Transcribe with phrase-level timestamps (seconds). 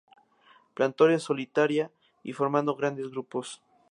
[0.75, 1.85] Planta solitaria
[2.29, 3.47] o formando grandes grupos.